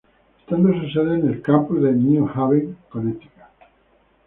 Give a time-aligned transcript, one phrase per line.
[0.39, 3.43] Estando su sede en el campus de New Haven, Connecticut.